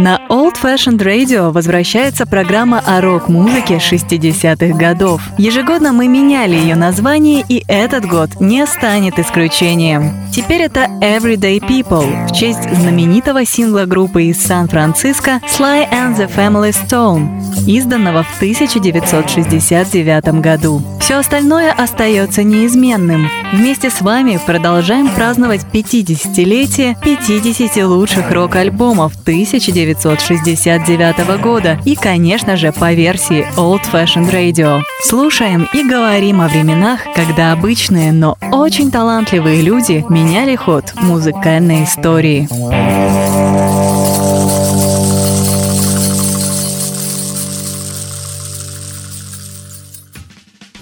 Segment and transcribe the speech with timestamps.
[0.00, 5.20] На Old Fashioned Radio возвращается программа о рок-музыке 60-х годов.
[5.38, 10.12] Ежегодно мы меняли ее название, и этот год не станет исключением.
[10.32, 16.72] Теперь это Everyday People в честь знаменитого сингла группы из Сан-Франциско Sly and the Family
[16.72, 20.80] Stone, изданного в 1969 году.
[21.08, 23.30] Все остальное остается неизменным.
[23.54, 32.92] Вместе с вами продолжаем праздновать 50-летие 50 лучших рок-альбомов 1969 года и, конечно же, по
[32.92, 34.82] версии Old Fashioned Radio.
[35.02, 42.46] Слушаем и говорим о временах, когда обычные, но очень талантливые люди меняли ход музыкальной истории.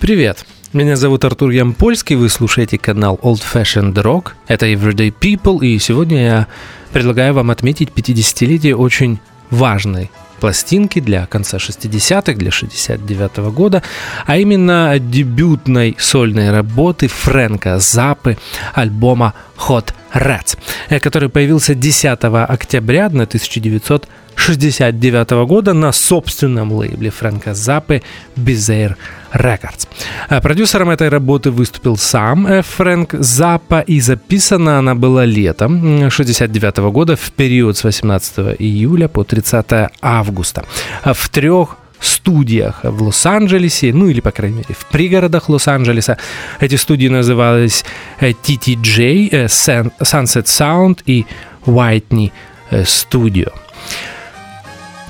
[0.07, 0.47] Привет!
[0.73, 4.35] Меня зовут Артур Ямпольский, вы слушаете канал Old Fashioned Rock.
[4.47, 6.47] Это Everyday People, и сегодня я
[6.93, 9.19] предлагаю вам отметить 50-летие очень
[9.51, 13.83] важной пластинки для конца 60-х, для 69 -го года,
[14.27, 18.39] а именно дебютной сольной работы Фрэнка Запы
[18.75, 20.57] альбома Hot Rats,
[20.89, 28.03] э, который появился 10 октября 1969 года на собственном лейбле Фрэнка Запы
[28.37, 28.95] Bizarre
[29.37, 29.89] Records.
[30.29, 36.77] Э, продюсером этой работы выступил сам э, Фрэнк Запа, и записана она была летом 69
[36.93, 40.65] года в период с 18 июля по 30 августа
[41.05, 46.19] в трех студиях в Лос-Анджелесе, ну или, по крайней мере, в пригородах Лос-Анджелеса.
[46.61, 47.85] Эти студии назывались
[48.21, 51.27] TTJ, Sunset Sound и
[51.65, 52.33] Whitney
[52.71, 53.53] Studio.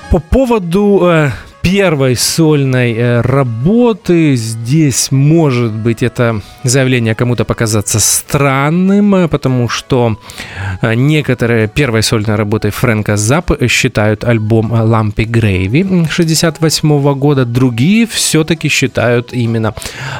[0.09, 1.31] По поводу
[1.67, 4.37] первой сольной э, работы.
[4.37, 10.17] Здесь, может быть, это заявление кому-то показаться странным, э, потому что
[10.81, 18.69] э, некоторые первой сольной работой Фрэнка Заппа считают альбом «Лампи Грейви» 68 года, другие все-таки
[18.69, 19.73] считают именно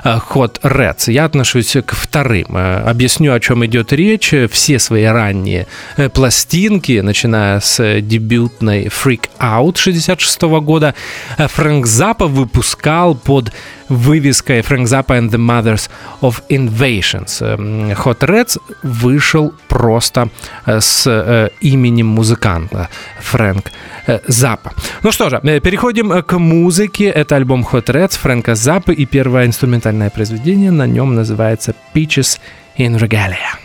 [0.04, 1.10] «Hot Reds».
[1.10, 2.58] Я отношусь к вторым.
[2.58, 4.34] Объясню, о чем идет речь.
[4.52, 5.68] Все свои ранние
[6.14, 10.94] пластинки, начиная с дебютной «Freak Out» 66 года,
[11.38, 13.54] Фрэнк Запа выпускал под
[13.90, 15.90] вывеской Фрэнк Запа and the Mothers
[16.22, 17.42] of Invasions.
[18.04, 20.30] Hot Reds вышел просто
[20.66, 22.90] э, с э, именем музыканта
[23.20, 23.72] Фрэнк
[24.08, 24.74] э, Запа.
[25.04, 27.06] Ну что же, переходим к музыке.
[27.06, 32.40] Это альбом Hot Reds Фрэнка Запы и первое инструментальное произведение на нем называется Peaches
[32.78, 33.58] in Regalia.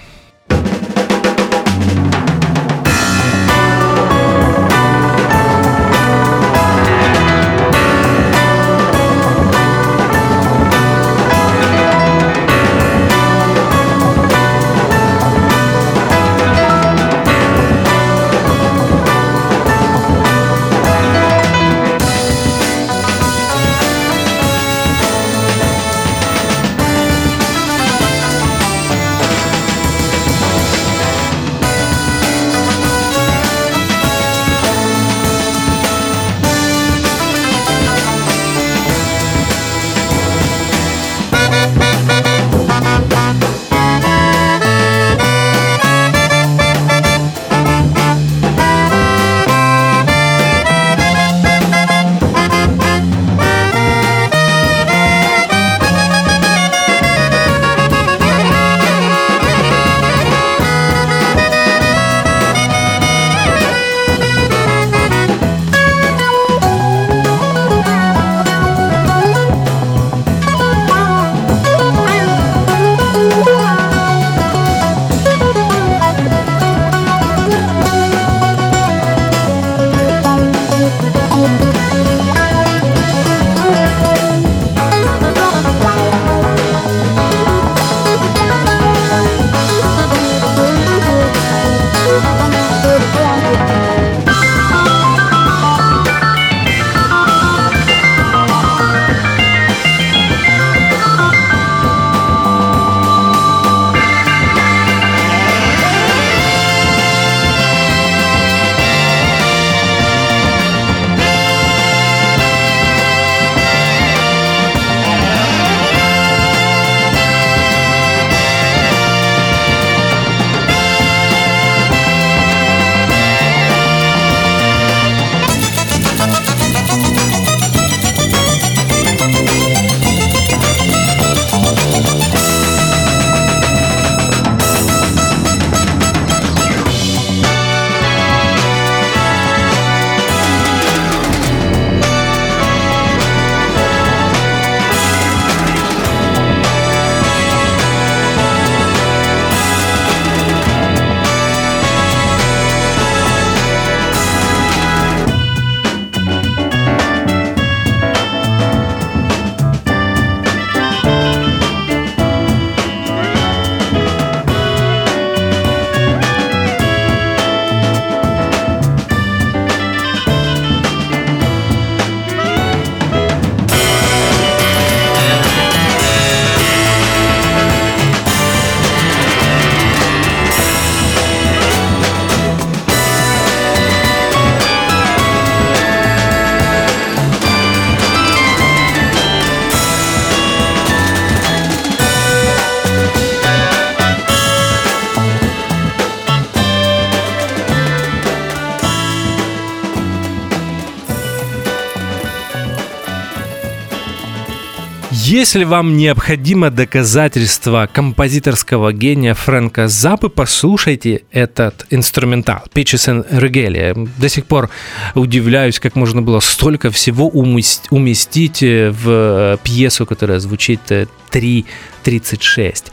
[205.32, 214.10] Если вам необходимо доказательство композиторского гения Фрэнка Запы, послушайте этот инструментал «Pitches and Regalia».
[214.18, 214.68] До сих пор
[215.14, 222.84] удивляюсь, как можно было столько всего уместить в пьесу, которая звучит 3.36,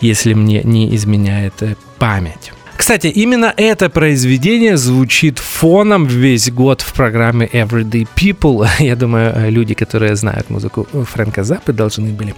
[0.00, 1.62] если мне не изменяет
[1.98, 2.52] память.
[2.82, 8.66] Кстати, именно это произведение звучит фоном весь год в программе Everyday People.
[8.80, 12.34] Я думаю, люди, которые знают музыку Фрэнка Заппы, должны были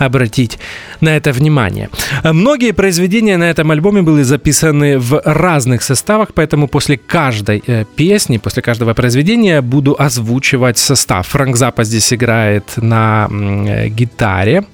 [0.00, 0.58] обратить
[1.00, 1.90] на это внимание.
[2.24, 8.38] Многие произведения на этом альбоме были записаны в разных составах, поэтому после каждой э, песни,
[8.38, 11.28] после каждого произведения буду озвучивать состав.
[11.28, 14.64] Фрэнк Заппа здесь играет на э, гитаре,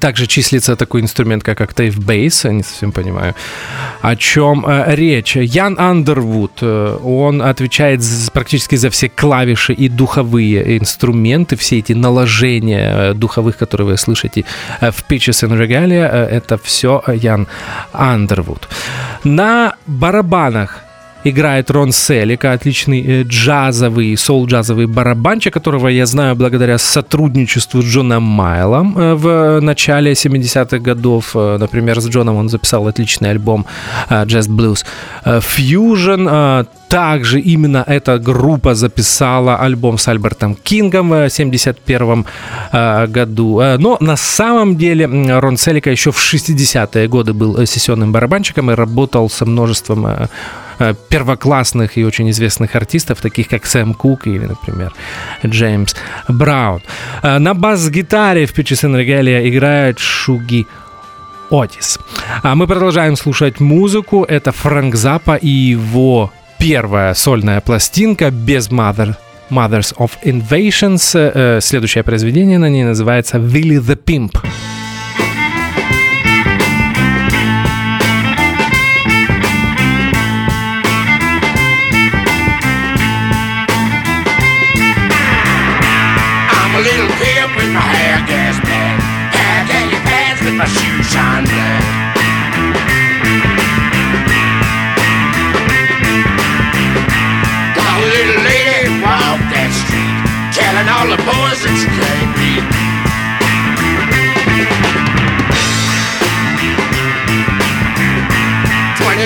[0.00, 3.34] также числится такой инструмент, как Octave Bass, я не совсем понимаю,
[4.00, 5.36] о чем э, речь.
[5.36, 8.00] Ян Андервуд, э, он отвечает
[8.32, 14.44] практически за все клавиши и духовые инструменты, все эти наложения духовых, которые вы слышите
[14.80, 17.46] в Pitches and Regalia, это все Ян
[17.92, 18.68] Андервуд.
[19.24, 20.80] На барабанах
[21.24, 28.22] играет Рон Селика, отличный э, джазовый, соул-джазовый барабанчик, которого я знаю благодаря сотрудничеству с Джоном
[28.22, 31.32] Майлом э, в начале 70-х годов.
[31.34, 33.66] Э, например, с Джоном он записал отличный альбом
[34.10, 34.84] Jazz Blues
[35.24, 36.66] Fusion.
[36.88, 42.26] Также именно эта группа записала альбом с Альбертом Кингом в 1971
[43.10, 43.62] году.
[43.78, 45.06] Но на самом деле
[45.38, 50.26] Рон Селика еще в 60-е годы был сессионным барабанщиком и работал со множеством Э,
[51.08, 54.92] первоклассных и очень известных артистов, таких как Сэм Кук или, например,
[55.44, 55.94] Джеймс
[56.28, 56.82] Браун.
[57.22, 60.66] Э, на бас-гитаре в and Regalia играет Шуги
[61.50, 61.98] Отис.
[62.42, 64.24] А мы продолжаем слушать музыку.
[64.24, 69.14] Это Фрэнк Запа и его первая сольная пластинка без Mother
[69.50, 71.12] Mothers of Invasions.
[71.14, 74.38] Э, следующее произведение на ней называется Willy the Pimp.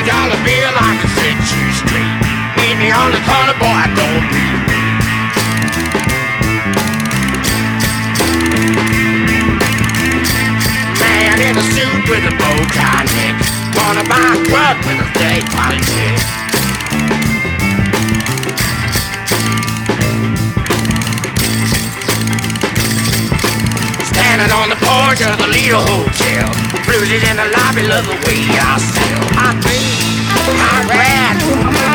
[0.07, 2.17] Dollar bill, I can set you straight.
[2.57, 4.56] Meet me on the corner, boy, don't be.
[12.17, 12.57] with a bow
[13.13, 13.37] neck,
[13.77, 16.25] Wanna buy grub with a fake politics.
[24.09, 26.49] Standing on the porch of the Lido Hotel,
[26.89, 29.23] rooted in the lobby, love the way I sell.
[29.37, 30.25] I dream,
[30.57, 31.37] I ran,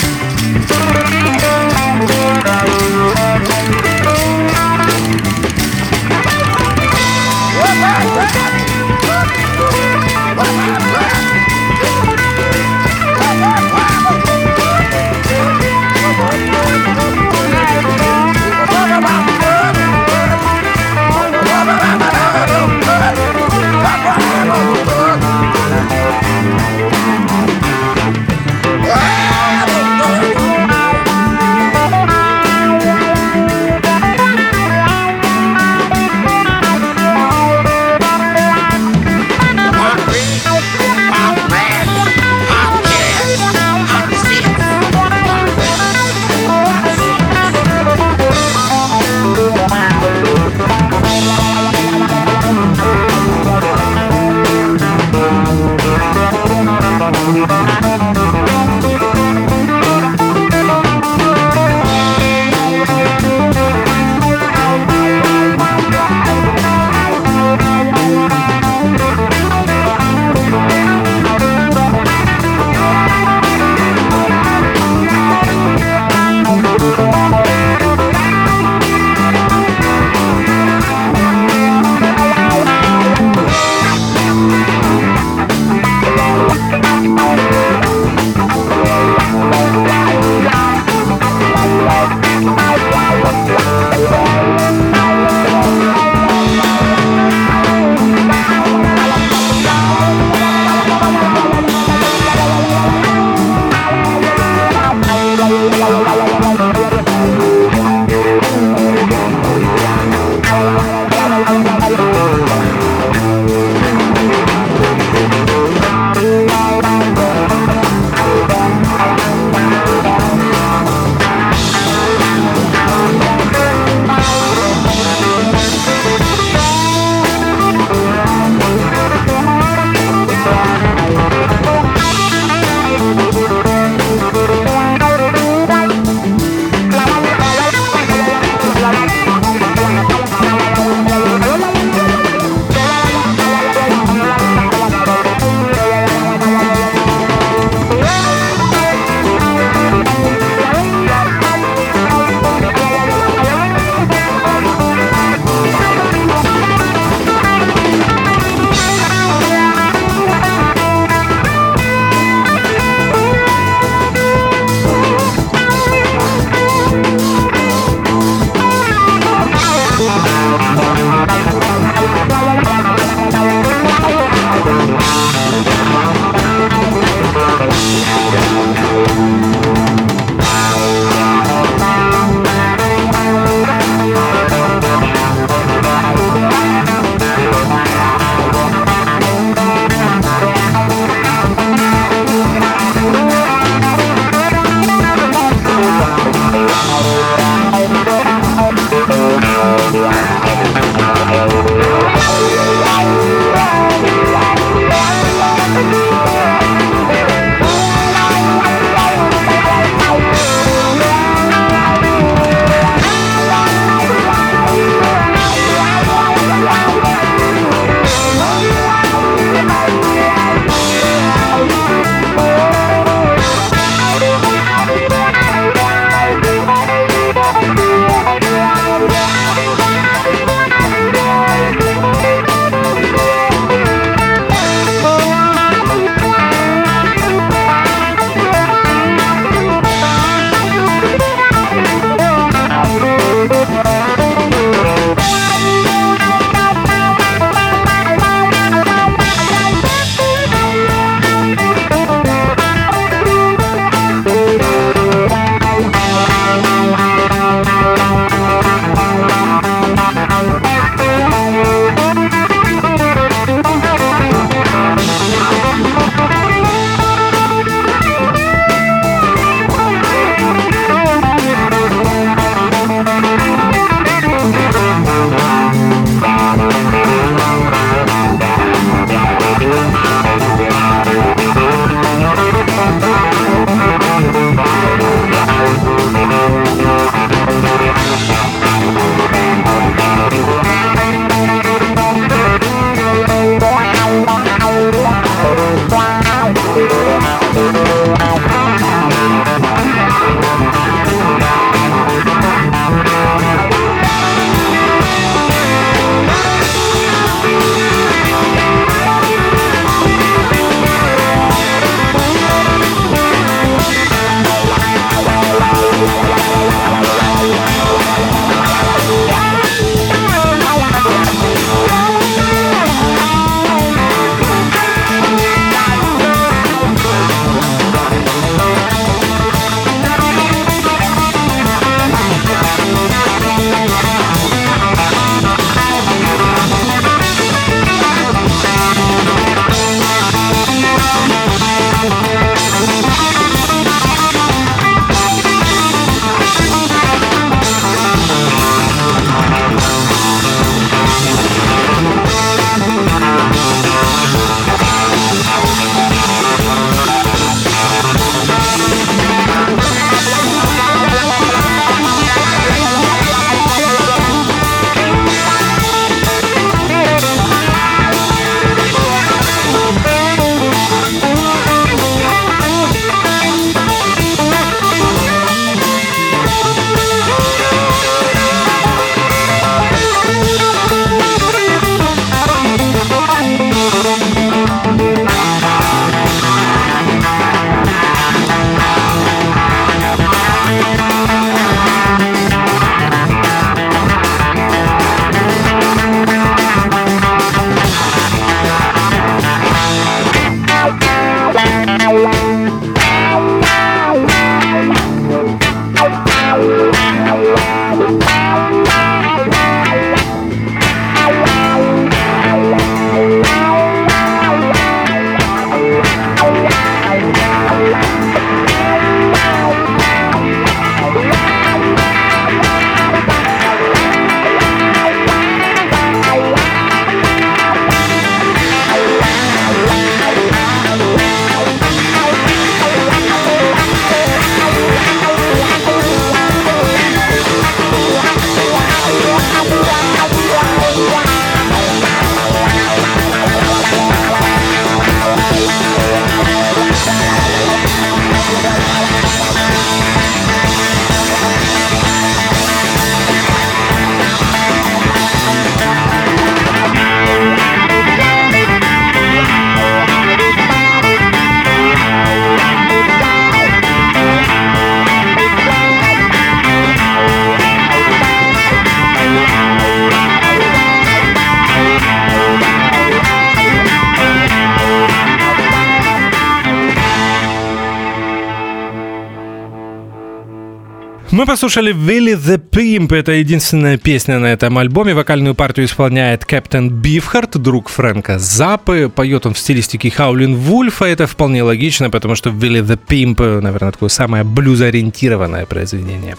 [481.54, 483.14] Послушали Willy the Pimp.
[483.14, 485.14] Это единственная песня на этом альбоме.
[485.14, 489.08] Вокальную партию исполняет Кэптен Бифхарт, друг Фрэнка Запы.
[489.08, 491.04] Поет он в стилистике Хаулин Вульфа.
[491.04, 496.36] Это вполне логично, потому что Willy the Pimp, наверное, такое самое блюзориентированное произведение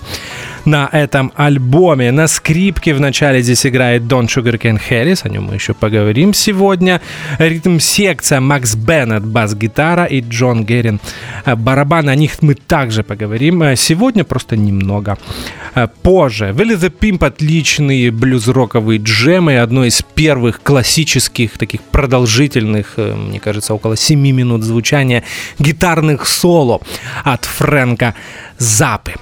[0.66, 2.12] на этом альбоме.
[2.12, 7.02] На скрипке в начале здесь играет Дон Шугаркен Хэрис, о нем мы еще поговорим сегодня.
[7.38, 11.00] Ритм-секция Макс Беннет, бас-гитара и Джон Герин
[11.46, 12.10] барабан.
[12.10, 15.18] О них мы также поговорим сегодня, просто немного
[16.04, 16.54] позже.
[16.56, 23.40] Willy the Pimp отличный блюз-роковый джем и одно из первых классических таких продолжительных, э, мне
[23.40, 25.24] кажется, около 7 минут звучания
[25.60, 26.82] гитарных соло
[27.24, 28.16] от Фрэнка
[28.58, 29.14] Запы.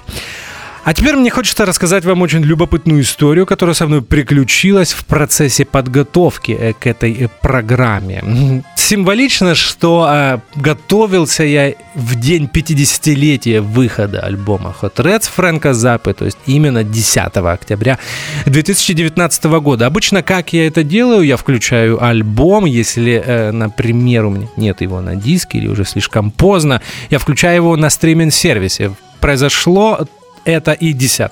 [0.84, 5.64] А теперь мне хочется рассказать вам очень любопытную историю, которая со мной приключилась в процессе
[5.64, 8.62] подготовки э, к этой э, программе.
[8.76, 16.26] Символично, что э, готовился я в день 50-летия выхода альбома Hot Reds Фрэнка Запы, то
[16.26, 17.98] есть именно 10 октября
[18.44, 19.86] 2019 года.
[19.86, 25.00] Обычно, как я это делаю, я включаю альбом, если, э, например, у меня нет его
[25.00, 28.92] на диске или уже слишком поздно, я включаю его на стриминг-сервисе.
[29.20, 30.06] Произошло
[30.44, 31.30] это и 10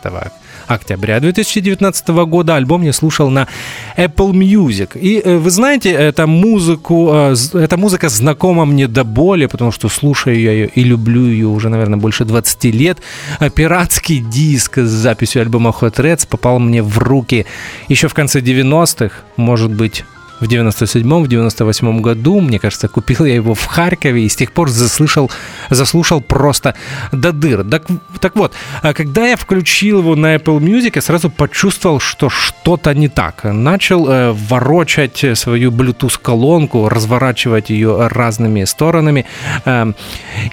[0.66, 3.48] октября 2019 года альбом я слушал на
[3.96, 4.98] Apple Music.
[4.98, 9.88] И э, вы знаете, эта музыку, э, эта музыка знакома мне до боли, потому что
[9.88, 12.98] слушаю я ее и люблю ее уже, наверное, больше 20 лет.
[13.38, 17.46] А пиратский диск с записью альбома Hot Reds попал мне в руки
[17.88, 20.04] еще в конце 90-х, может быть,
[20.42, 24.52] в 97-м, в 98 году, мне кажется, купил я его в Харькове и с тех
[24.52, 25.30] пор заслышал,
[25.70, 26.74] заслушал просто
[27.12, 27.64] до дыр.
[27.64, 27.84] Так,
[28.20, 28.52] так вот,
[28.82, 33.44] а когда я включил его на Apple Music, я сразу почувствовал, что что-то не так.
[33.44, 39.24] Начал э, ворочать свою Bluetooth-колонку, разворачивать ее разными сторонами
[39.64, 39.92] э,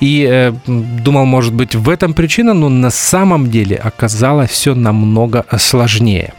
[0.01, 5.45] и э, думал, может быть, в этом причина, но на самом деле оказалось все намного
[5.57, 6.33] сложнее.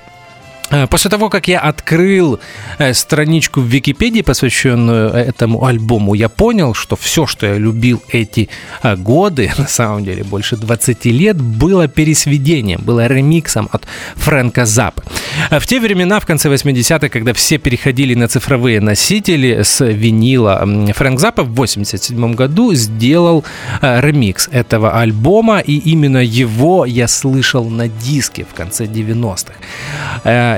[0.71, 2.41] Э, после того, как я открыл
[2.79, 8.03] э, страничку в Википедии, посвященную э, этому альбому, я понял, что все, что я любил
[8.09, 8.49] эти
[8.83, 15.03] годы, на самом деле больше 20 лет, было пересведением, было ремиксом от Фрэнка Заппа.
[15.51, 21.21] В те времена, в конце 80-х, когда все переходили на цифровые носители с винила, Фрэнк
[21.21, 23.45] Заппа в 87 году сделал
[23.81, 29.55] ремикс этого альбома, и именно его я слышал на диске в конце 90-х.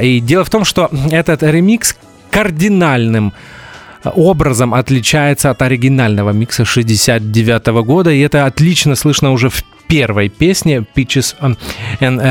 [0.02, 1.96] И дело в том, что этот ремикс
[2.30, 3.32] кардинальным
[4.04, 10.84] образом отличается от оригинального микса 69 года, и это отлично слышно уже в первой песне
[10.96, 11.58] Peaches and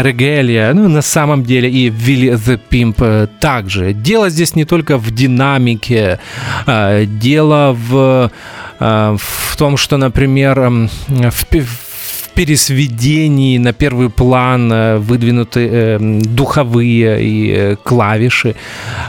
[0.03, 3.93] Regalia, ну, на самом деле и Willy the Pimp э, также.
[3.93, 6.19] Дело здесь не только в динамике,
[6.65, 8.31] э, дело в,
[8.79, 11.45] э, в том, что, например, в
[12.33, 18.55] пересведении на первый план э, выдвинуты э, духовые и э, клавиши.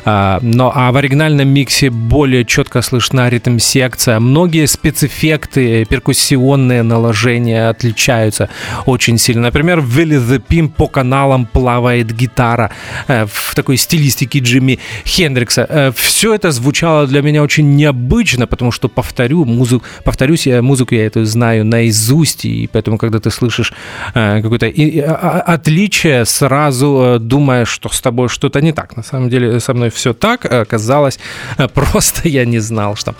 [0.04, 4.20] А, но а в оригинальном миксе более четко слышна ритм-секция.
[4.20, 8.48] Многие спецэффекты, перкуссионные наложения отличаются
[8.86, 9.42] очень сильно.
[9.42, 12.70] Например, в Willy the Pimp по каналам плавает гитара
[13.06, 15.92] в такой стилистике Джимми Хендрикса.
[15.96, 21.06] Все это звучало для меня очень необычно, потому что, повторю, музыку, повторюсь, я музыку я
[21.06, 23.72] эту знаю наизусть, и поэтому, когда ты слышишь
[24.14, 28.96] э, какое-то а, а, отличие, сразу э, думаешь, что с тобой что-то не так.
[28.96, 31.18] На самом деле со мной все так оказалось,
[31.58, 33.14] э, просто я не знал, что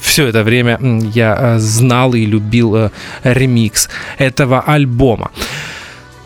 [0.00, 0.78] все это время
[1.14, 2.90] я знал и любил
[3.24, 5.30] ремикс этого альбома.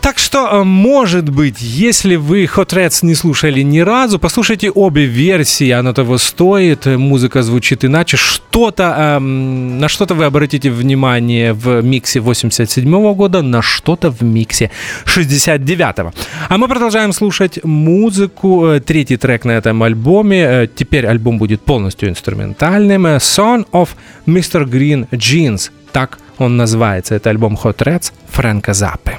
[0.01, 5.05] Так что, э, может быть, если вы Hot Reds не слушали ни разу, послушайте обе
[5.05, 11.81] версии, оно того стоит, музыка звучит иначе, что-то, эм, на что-то вы обратите внимание в
[11.81, 14.71] миксе 87 года, на что-то в миксе
[15.05, 16.13] 69
[16.49, 21.61] А мы продолжаем слушать музыку, э, третий трек на этом альбоме, э, теперь альбом будет
[21.61, 23.89] полностью инструментальным, Son of
[24.25, 24.63] Mr.
[24.63, 29.17] Green Jeans, так он называется, это альбом Hot Reds Фрэнка Заппы.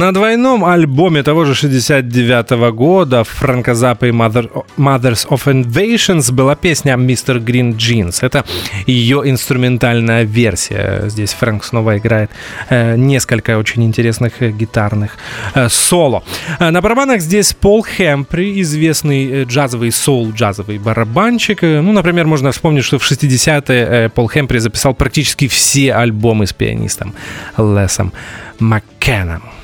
[0.00, 6.56] На двойном альбоме того же 69 года Франка Запа и Mother, Mothers of Invasions была
[6.56, 7.38] песня «Mr.
[7.38, 8.20] Green Jeans».
[8.22, 8.46] Это
[8.86, 11.02] ее инструментальная версия.
[11.08, 12.30] Здесь Фрэнк снова играет
[12.70, 15.18] э, несколько очень интересных э, гитарных
[15.54, 16.22] э, соло.
[16.58, 21.60] Э, на барабанах здесь Пол Хэмпри, известный э, джазовый соул-джазовый барабанщик.
[21.60, 27.12] Ну, например, можно вспомнить, что в 60-е Пол Хэмпри записал практически все альбомы с пианистом
[27.58, 28.14] Лесом
[28.60, 29.59] Маккеном.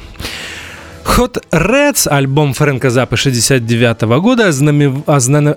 [1.16, 5.08] Hot Reds, альбом Фрэнка Запа 69 года, ознамев...
[5.08, 5.56] ознана...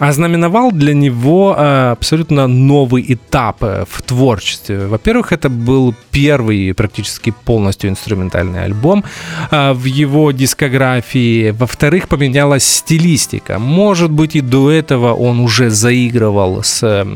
[0.00, 4.86] ознаменовал для него э, абсолютно новый этап э, в творчестве.
[4.86, 9.04] Во-первых, это был первый практически полностью инструментальный альбом
[9.50, 11.50] э, в его дискографии.
[11.50, 13.58] Во-вторых, поменялась стилистика.
[13.58, 17.06] Может быть, и до этого он уже заигрывал с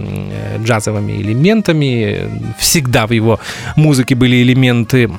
[0.63, 2.55] джазовыми элементами.
[2.59, 3.41] Всегда в его
[3.77, 5.11] музыке были элементы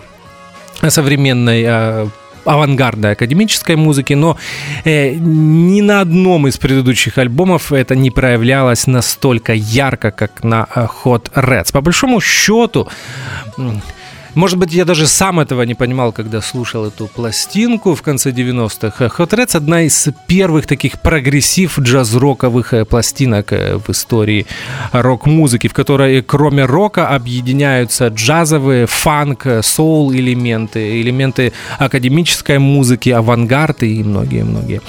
[0.89, 2.09] современной
[2.45, 4.37] авангардной академической музыки, но
[4.83, 10.87] э, ни на одном из предыдущих альбомов это не проявлялось настолько ярко, как на э,
[11.03, 11.73] Hot Rats.
[11.73, 12.87] По большому счету,
[14.35, 19.05] может быть, я даже сам этого не понимал, когда слушал эту пластинку в конце 90-х.
[19.05, 24.45] Hot Rats одна из первых таких progressive джаз-роковых э, пластинок э, в истории
[24.91, 34.03] рок-музыки, в которой кроме рока объединяются джазовые, фанк, соул элементы, элементы академической музыки, авангард и
[34.03, 34.81] многие-многие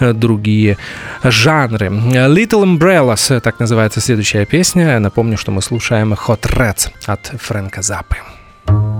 [0.00, 0.76] э, другие
[1.22, 1.86] жанры.
[1.88, 4.98] Little Umbrellas, так называется следующая песня.
[4.98, 8.16] Напомню, что мы слушаем Hot Reds от Фрэнка Заппы.
[8.68, 8.97] thank you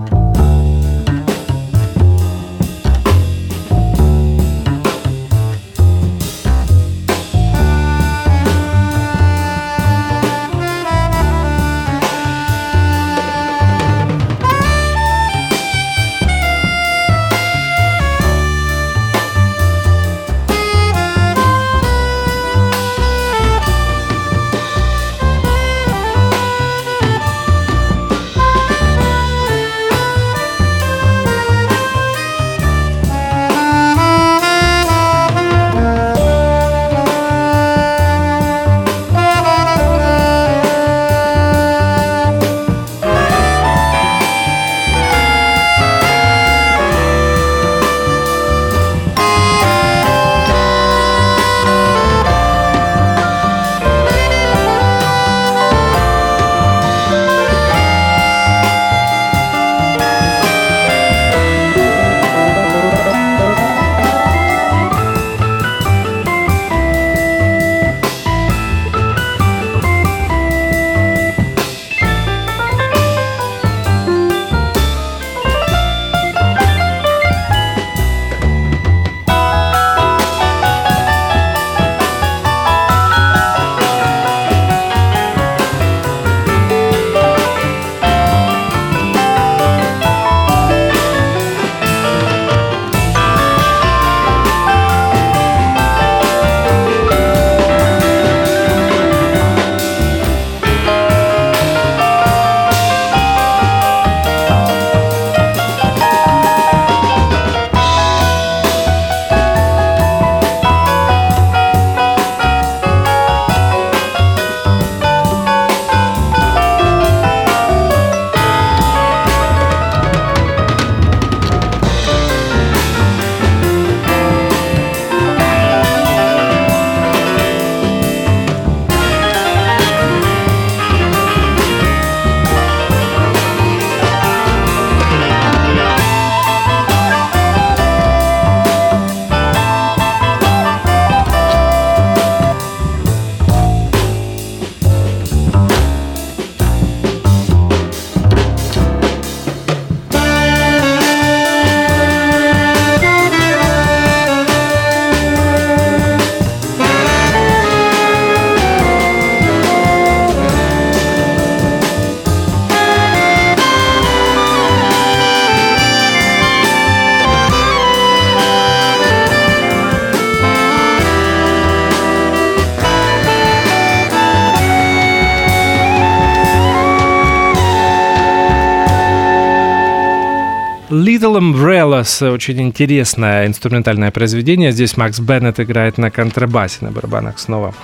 [181.19, 184.71] Little Umbrellas очень интересное инструментальное произведение.
[184.71, 187.75] Здесь Макс Беннет играет на контрабасе, на барабанах снова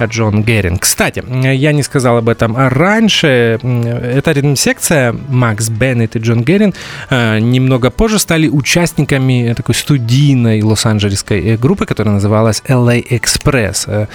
[0.00, 0.78] Джон Герин.
[0.78, 1.24] Кстати,
[1.56, 3.58] я не сказал об этом раньше.
[3.64, 6.72] Эта ритм-секция Макс Беннет и Джон Герин
[7.10, 14.08] немного позже стали участниками такой студийной лос-анджелесской группы, которая называлась LA Express.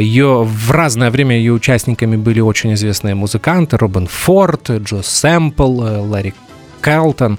[0.00, 6.34] Ее в разное время ее участниками были очень известные музыканты Робин Форд, Джо Сэмпл, Ларри
[6.86, 7.38] Карлтон.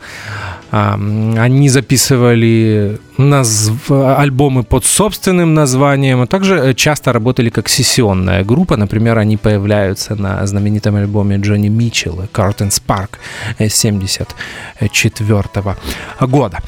[0.71, 3.89] Они записывали назв...
[3.89, 8.75] альбомы под собственным названием, а также э, часто работали как сессионная группа.
[8.75, 13.11] Например, они появляются на знаменитом альбоме Джонни Митчелла «Curtain Spark»
[13.59, 15.75] 1974
[16.19, 16.59] года.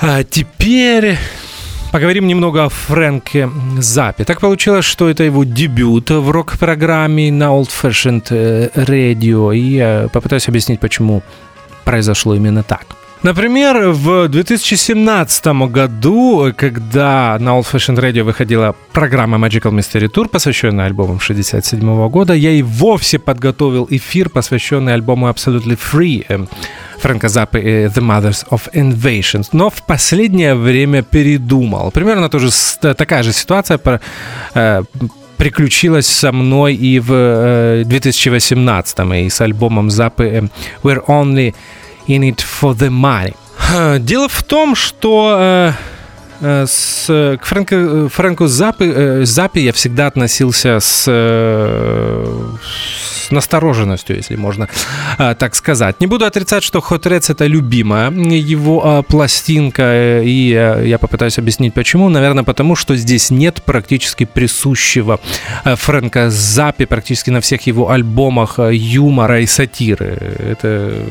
[0.00, 1.18] А теперь
[1.92, 3.48] Поговорим немного о Фрэнке
[3.78, 4.24] Запе.
[4.24, 9.56] Так получилось, что это его дебют в рок-программе на Old Fashioned э, Radio.
[9.56, 11.22] И я попытаюсь объяснить, почему
[11.86, 12.86] произошло именно так.
[13.22, 20.84] Например, в 2017 году, когда на Old Fashioned Radio выходила программа Magical Mystery Tour, посвященная
[20.86, 26.48] альбомам 67 года, я и вовсе подготовил эфир, посвященный альбому Absolutely Free эм,
[26.98, 31.90] Фрэнка Заппы и The Mothers of Invasion, но в последнее время передумал.
[31.90, 33.80] Примерно тоже такая же ситуация
[35.36, 40.42] приключилась со мной и в 2018 э, и с альбомом Запы э,
[40.82, 41.54] We're Only
[42.08, 43.34] in it for the money.
[44.00, 45.95] Дело в том, что э
[46.40, 47.06] с,
[47.40, 52.24] к Фрэнку, Фрэнку Запи, э, Запи я всегда относился с, э,
[53.26, 54.68] с настороженностью, если можно
[55.18, 56.00] э, так сказать.
[56.00, 60.98] Не буду отрицать, что Hot Reds это любимая его э, пластинка, э, и э, я
[60.98, 62.08] попытаюсь объяснить почему.
[62.08, 65.20] Наверное, потому что здесь нет практически присущего
[65.64, 70.18] э, Фрэнка Запи практически на всех его альбомах э, юмора и сатиры.
[70.38, 71.04] Это Э,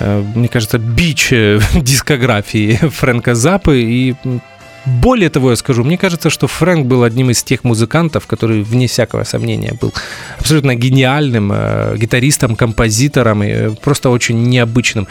[0.00, 4.14] мне кажется, бич э, дискографии Фрэнка Запы и
[4.86, 8.86] более того, я скажу, мне кажется, что Фрэнк был одним из тех музыкантов, который, вне
[8.86, 9.92] всякого сомнения, был
[10.38, 15.06] абсолютно гениальным э, гитаристом, композитором и э, просто очень необычным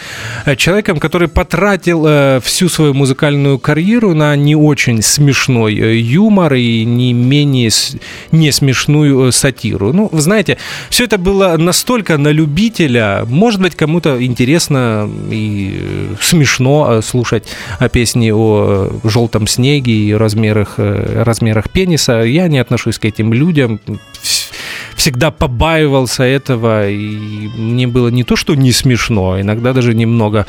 [0.46, 6.56] э, человеком, который потратил э, всю свою музыкальную карьеру на не очень смешной э, юмор
[6.56, 7.96] и не менее с,
[8.32, 9.94] не смешную сатиру.
[9.94, 10.58] Ну, вы знаете,
[10.90, 17.44] все это было настолько на любителя, может быть, кому-то интересно и смешно слушать
[17.92, 22.22] песни о желтом снеге, снеге и размерах, э, размерах пениса.
[22.22, 23.82] Я не отношусь к этим людям
[25.00, 30.46] всегда побаивался этого, и мне было не то, что не смешно, иногда даже немного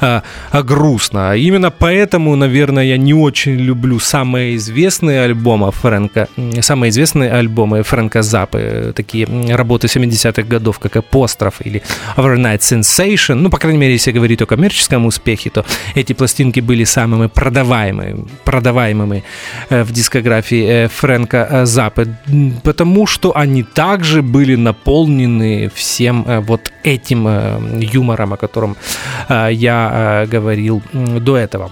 [0.00, 1.34] а, а грустно.
[1.36, 6.28] Именно поэтому, наверное, я не очень люблю самые известные альбомы Фрэнка,
[6.60, 9.26] самые известные альбомы Фрэнка Запы, такие
[9.56, 11.82] работы 70-х годов, как «Апостроф» или
[12.16, 13.34] «Overnight Sensation».
[13.34, 18.26] Ну, по крайней мере, если говорить о коммерческом успехе, то эти пластинки были самыми продаваемыми,
[18.44, 19.24] продаваемыми
[19.70, 22.16] э, в дискографии э, Фрэнка э, Запы,
[22.62, 28.76] потому что они так также были наполнены всем э, вот этим э, юмором, о котором
[29.28, 31.70] э, я говорил до этого.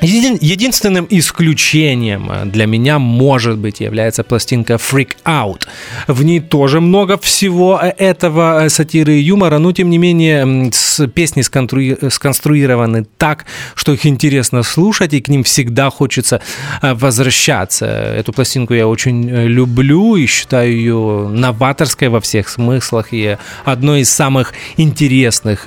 [0.00, 5.62] Единственным исключением э, для меня, может быть, является пластинка Freak Out.
[6.08, 10.70] В ней тоже много всего э, этого э, сатиры и юмора, но, тем не менее,
[11.14, 16.40] песни сконструированы так, что их интересно слушать, и к ним всегда хочется
[16.82, 17.86] возвращаться.
[17.86, 24.10] Эту пластинку я очень люблю и считаю ее новаторской во всех смыслах и одной из
[24.10, 25.66] самых интересных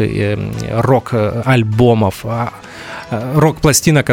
[0.69, 2.53] рок-альбомов а,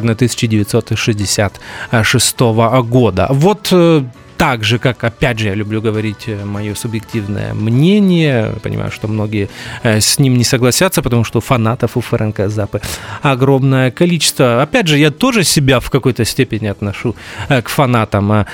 [0.04, 2.40] рок-пластинок 1966
[2.88, 3.26] года.
[3.30, 4.04] Вот э,
[4.44, 9.48] так же, как, опять же, я люблю говорить э, мое субъективное мнение, понимаю, что многие
[9.82, 12.82] э, с ним не согласятся, потому что фанатов у Фрэнка Запы
[13.22, 14.60] огромное количество.
[14.62, 17.16] Опять же, я тоже себя в какой-то степени отношу
[17.48, 18.44] к фанатам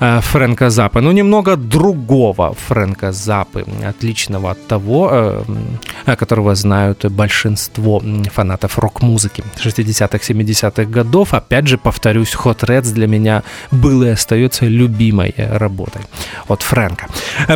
[0.00, 5.44] Фрэнка Запы, но немного другого Фрэнка Запы, отличного от того,
[6.04, 8.02] которого знают большинство
[8.34, 11.34] фанатов рок-музыки 60-х, 70-х годов.
[11.34, 16.02] Опять же, повторюсь, Hot Reds для меня был и остается любимой работой
[16.48, 17.06] от Фрэнка.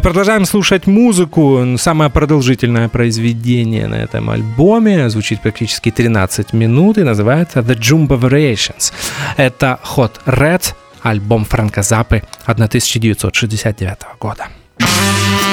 [0.02, 1.76] Продолжаем слушать музыку.
[1.78, 8.92] Самое продолжительное произведение на этом альбоме звучит практически 13 минут и называется The Jumbo Variations.
[9.36, 14.48] Это Hot Reds, альбом Фрэнка Запы 1969 года.
[14.78, 15.49] The Jumbo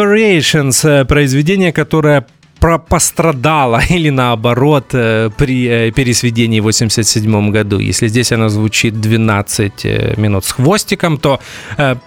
[0.00, 2.24] Variations, произведение, которое
[2.58, 7.78] про пострадала или наоборот э, при э, пересведении в 87 году.
[7.78, 11.40] Если здесь она звучит 12 э, минут с хвостиком, то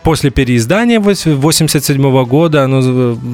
[0.04, 2.82] после переиздания 87 года оно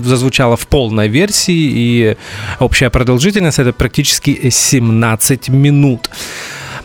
[0.03, 2.17] зазвучало в полной версии, и
[2.59, 6.09] общая продолжительность это практически 17 минут.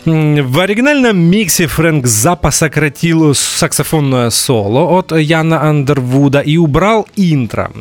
[0.05, 7.71] В оригинальном миксе Фрэнк Запа сократил саксофонное соло от Яна Андервуда и убрал интро,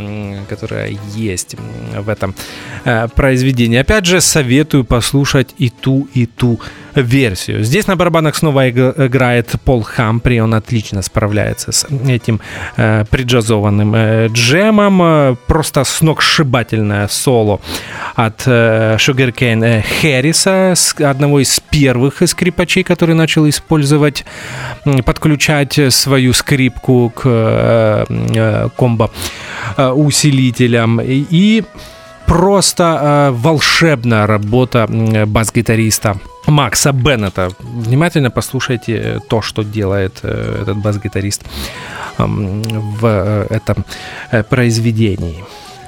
[0.48, 1.54] которое есть
[1.94, 2.34] в этом
[2.84, 3.76] э, произведении.
[3.76, 6.60] Опять же, советую послушать и ту, и ту
[6.94, 7.64] версию.
[7.64, 12.40] Здесь на барабанах снова играет Пол Хампри, он отлично справляется с этим
[12.76, 15.02] э, приджазованным э, джемом.
[15.02, 17.60] Э, просто сногсшибательное соло
[18.14, 24.24] от э, Sugarcane Хэрриса, одного из первых скрипачей, который начал использовать,
[25.04, 29.10] подключать свою скрипку к э, э, комбо
[29.76, 31.00] э, усилителям.
[31.02, 31.64] И
[32.26, 34.86] просто э, волшебная работа
[35.26, 36.16] бас-гитариста
[36.46, 37.48] Макса Беннета.
[37.60, 41.42] Внимательно послушайте то, что делает э, этот бас-гитарист
[42.18, 43.84] э, в э, этом
[44.30, 45.44] э, произведении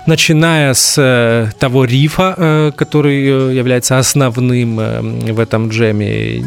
[0.07, 6.43] начиная с э, того рифа, э, который э, является основным в этом джеме,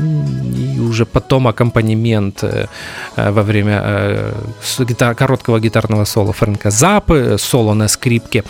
[0.99, 2.43] уже потом аккомпанемент
[3.15, 4.33] во время
[4.79, 8.43] гитар, короткого гитарного соло Фрэнка Запы, соло на скрипке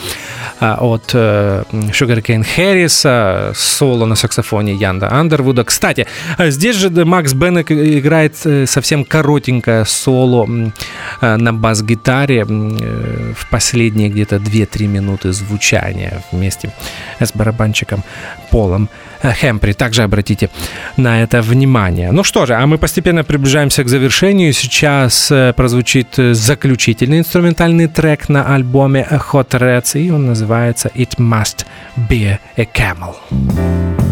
[0.60, 5.64] от Sugarcane Хэрриса, соло на саксофоне Янда Андервуда.
[5.64, 6.08] Кстати,
[6.40, 8.36] здесь же Макс Беннек играет
[8.66, 10.48] совсем коротенькое соло
[11.22, 16.72] на бас-гитаре в последние где-то 2-3 минуты минуты звучания вместе
[17.20, 18.04] с барабанщиком
[18.50, 18.90] Полом
[19.22, 19.74] э, Хемпри.
[19.74, 20.50] Также обратите
[20.98, 22.12] на это внимание.
[22.12, 24.54] Ну что же, а мы постепенно приближаемся к завершению.
[24.54, 31.66] Сейчас э, прозвучит заключительный инструментальный трек на альбоме Hot Reds, и он называется «It Must
[32.10, 34.09] Be a Camel».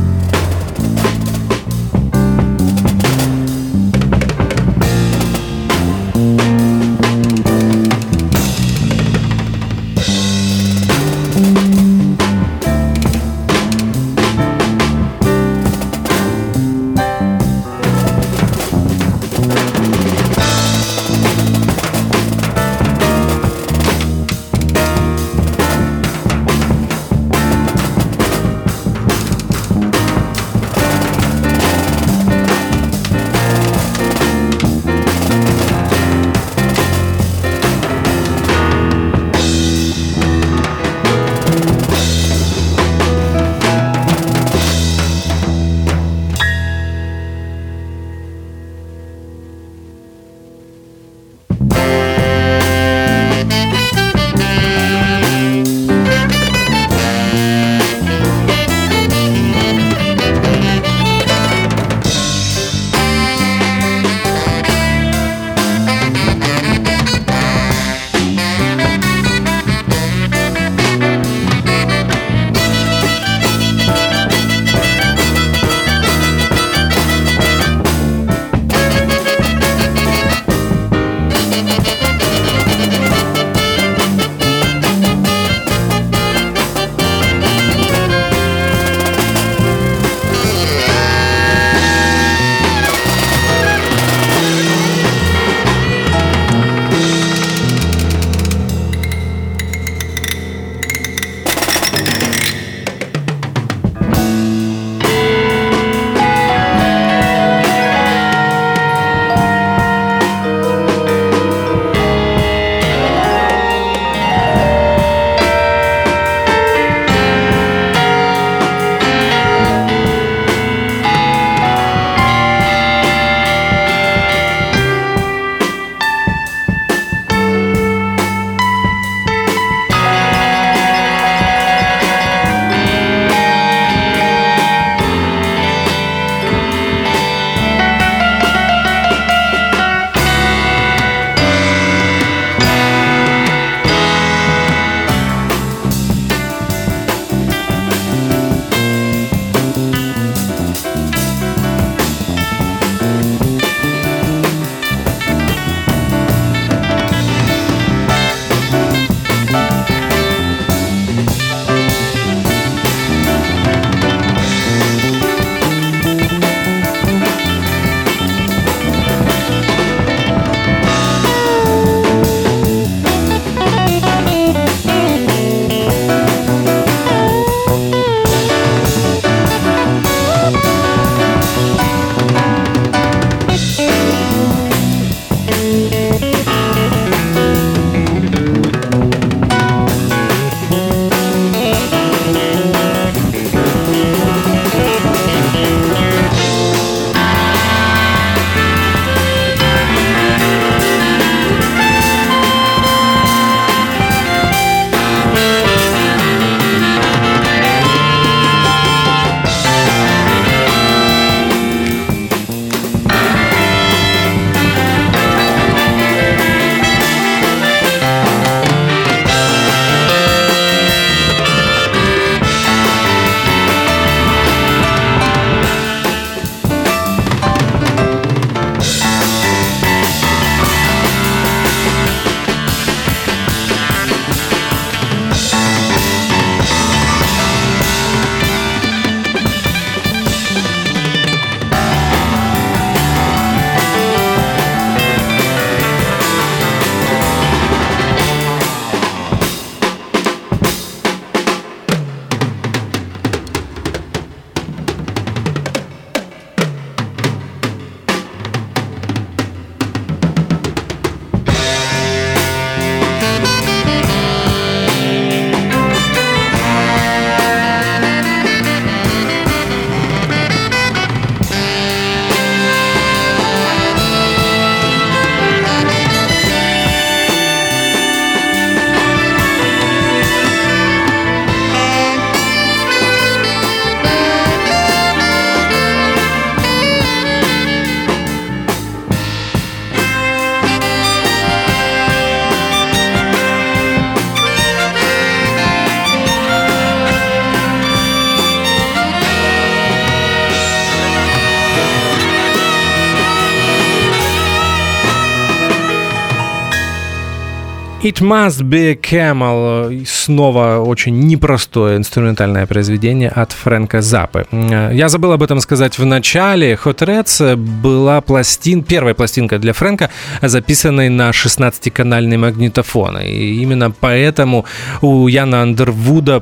[308.08, 310.06] It Must Be Camel.
[310.06, 314.46] Снова очень непростое инструментальное произведение от Фрэнка Запы.
[314.52, 316.80] Я забыл об этом сказать в начале.
[316.86, 320.10] Hot Reds была пластин, первая пластинка для Фрэнка,
[320.42, 323.18] записанной на 16-канальный магнитофон.
[323.20, 324.64] И именно поэтому
[325.02, 326.40] у Яна Андервуда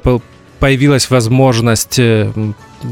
[0.60, 2.32] появилась возможность э,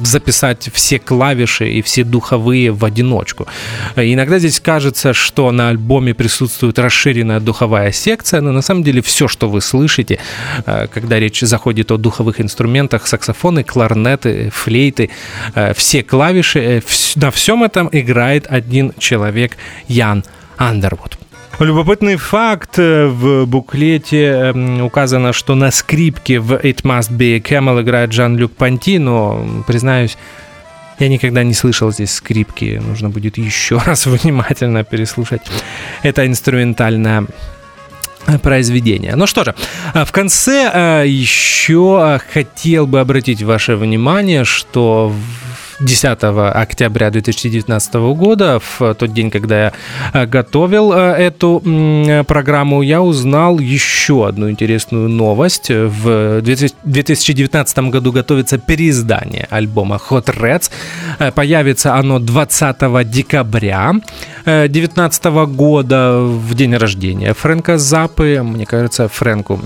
[0.03, 3.47] записать все клавиши и все духовые в одиночку.
[3.95, 9.28] Иногда здесь кажется, что на альбоме присутствует расширенная духовая секция, но на самом деле все,
[9.28, 10.20] что вы слышите,
[10.66, 15.09] э, когда речь заходит о духовых инструментах, саксофоны, кларнеты, флейты,
[15.55, 16.84] э, все клавиши,
[17.16, 19.57] на всем этом играет один человек,
[19.88, 20.24] Ян
[20.57, 21.22] Андервуд.
[21.59, 22.79] Любопытный факт.
[22.79, 28.11] Э, в буклете эм, указано, что на скрипке в It Must Be a Camel играет
[28.11, 30.17] Жан-Люк Панти, но, признаюсь,
[30.99, 32.81] я никогда не слышал здесь скрипки.
[32.85, 35.41] Нужно будет еще раз внимательно переслушать
[36.01, 37.25] это инструментальное
[38.41, 39.15] произведение.
[39.15, 39.53] Ну что же,
[39.93, 45.13] э, в конце э, еще хотел бы обратить ваше внимание, что
[45.84, 46.17] 10
[46.53, 49.73] октября 2019 года, в тот день, когда я
[50.13, 51.61] э, готовил э, эту
[52.27, 55.69] программу, я узнал еще одну интересную новость.
[55.69, 60.71] В 2019 году готовится переиздание альбома Hot Reds.
[61.19, 63.93] Э, появится оно 20 декабря
[64.45, 65.25] 2019
[65.55, 68.41] года, в день рождения Фрэнка Запы.
[68.43, 69.59] Мне кажется, Фрэнку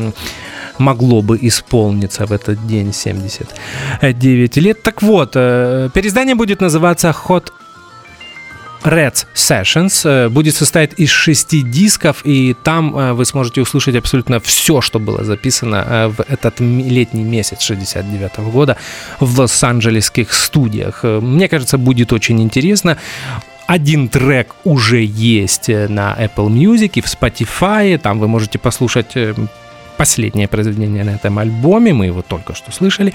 [0.80, 4.84] могло бы исполниться в этот день 79 лет.
[4.84, 7.52] Так вот, э, переиздание будет называться Hot
[8.84, 14.40] Red Sessions э, будет состоять из шести дисков, и там э, вы сможете услышать абсолютно
[14.40, 18.78] все, что было записано в этот летний месяц 69 -го года
[19.20, 21.04] в лос-анджелесских студиях.
[21.04, 22.98] Мне кажется, будет очень интересно.
[23.68, 27.98] Один трек уже есть на Apple Music и в Spotify.
[27.98, 29.18] Там вы можете послушать
[29.98, 33.12] последнее произведение на этом альбоме, мы его только что слышали.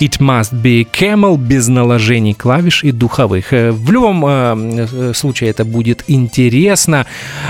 [0.00, 3.52] It Must Be Camel без наложений клавиш и духовых.
[3.52, 7.06] Э, в любом э, э, случае это будет интересно.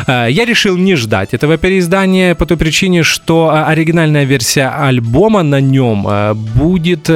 [0.08, 6.06] Я решил не ждать этого переиздания по той причине, что оригинальная версия альбома на нем
[6.34, 7.10] будет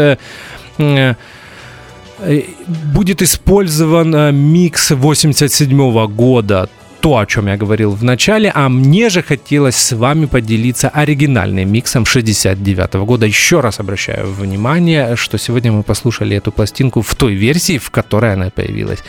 [2.92, 6.68] будет использован микс 87 года
[7.06, 11.70] то, о чем я говорил в начале, а мне же хотелось с вами поделиться оригинальным
[11.70, 13.26] миксом 69 года.
[13.26, 18.32] Еще раз обращаю внимание, что сегодня мы послушали эту пластинку в той версии, в которой
[18.32, 19.04] она появилась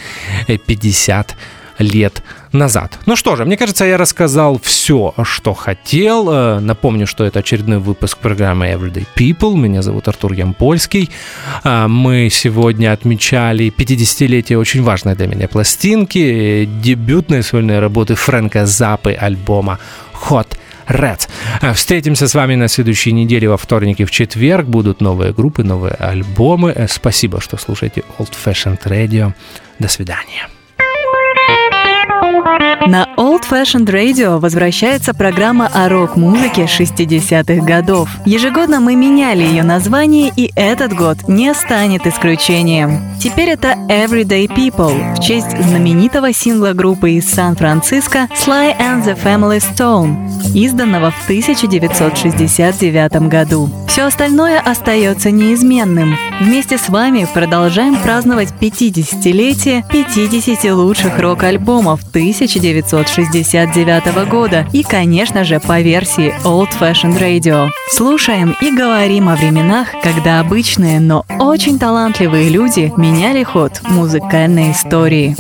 [0.68, 1.36] 50
[1.80, 2.22] лет
[2.52, 3.00] назад.
[3.06, 6.30] Ну что же, мне кажется, я рассказал все, что хотел.
[6.30, 9.56] Э, напомню, что это очередной выпуск программы Everyday People.
[9.56, 11.10] Меня зовут Артур Ямпольский.
[11.64, 19.14] Э, мы сегодня отмечали 50-летие очень важной для меня пластинки, дебютной сольной работы Фрэнка Запы
[19.14, 19.80] альбома
[20.30, 21.28] Hot Red.
[21.62, 24.66] Э, встретимся с вами на следующей неделе во вторник и в четверг.
[24.66, 26.88] Будут новые группы, новые альбомы.
[26.90, 29.34] Спасибо, что слушаете Old Fashioned Radio.
[29.80, 30.48] До свидания.
[32.88, 38.10] На Old Fashioned Radio возвращается программа о рок-музыке 60-х годов.
[38.26, 43.02] Ежегодно мы меняли ее название, и этот год не станет исключением.
[43.20, 49.58] Теперь это Everyday People в честь знаменитого сингла группы из Сан-Франциско Sly and the Family
[49.58, 53.68] Stone, изданного в 1969 году.
[53.88, 56.16] Все остальное остается неизменным.
[56.40, 62.02] Вместе с вами продолжаем праздновать 50-летие 50 лучших рок-альбомов
[63.12, 67.70] 1969 года и, конечно же, по версии Old Fashioned Radio.
[67.92, 75.36] Слушаем и говорим о временах, когда обычные, но очень талантливые люди меняли ход музыкальной истории.